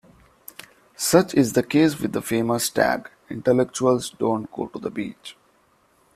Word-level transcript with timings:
Such 0.95 1.35
is 1.35 1.53
the 1.53 1.61
case 1.61 1.99
with 1.99 2.13
the 2.13 2.23
famous 2.23 2.71
tag: 2.71 3.11
Intellectuals 3.29 4.09
don't 4.09 4.51
go 4.51 4.65
to 4.65 4.79
the 4.79 4.89
beach. 4.89 5.37